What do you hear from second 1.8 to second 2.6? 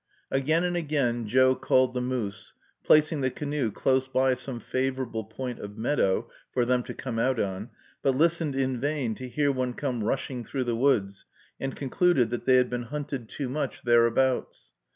the moose,